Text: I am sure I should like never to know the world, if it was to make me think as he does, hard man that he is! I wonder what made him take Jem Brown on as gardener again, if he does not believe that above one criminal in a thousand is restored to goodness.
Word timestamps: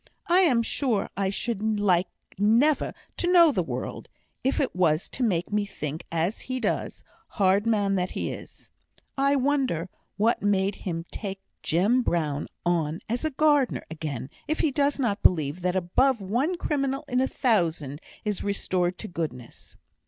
I 0.25 0.39
am 0.39 0.63
sure 0.63 1.11
I 1.15 1.29
should 1.29 1.79
like 1.79 2.07
never 2.35 2.91
to 3.17 3.31
know 3.31 3.51
the 3.51 3.61
world, 3.61 4.09
if 4.43 4.59
it 4.59 4.75
was 4.75 5.07
to 5.09 5.21
make 5.21 5.53
me 5.53 5.63
think 5.63 6.05
as 6.11 6.41
he 6.41 6.59
does, 6.59 7.03
hard 7.27 7.67
man 7.67 7.93
that 7.97 8.09
he 8.09 8.31
is! 8.31 8.71
I 9.15 9.35
wonder 9.35 9.89
what 10.17 10.41
made 10.41 10.73
him 10.73 11.05
take 11.11 11.39
Jem 11.61 12.01
Brown 12.01 12.47
on 12.65 13.01
as 13.07 13.23
gardener 13.37 13.83
again, 13.91 14.31
if 14.47 14.61
he 14.61 14.71
does 14.71 14.97
not 14.97 15.21
believe 15.21 15.61
that 15.61 15.75
above 15.75 16.19
one 16.19 16.57
criminal 16.57 17.05
in 17.07 17.21
a 17.21 17.27
thousand 17.27 18.01
is 18.25 18.43
restored 18.43 18.97
to 18.97 19.07
goodness. 19.07 19.75